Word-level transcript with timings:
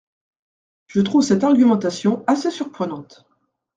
Je 0.87 0.99
trouve 0.99 1.21
cette 1.21 1.43
argumentation 1.43 2.23
assez 2.25 2.49
surprenante. 2.49 3.27